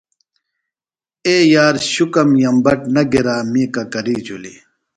[1.27, 4.59] اے یار شُکم ین بٹ نہ گِرا می ککری جُھلیۡ۔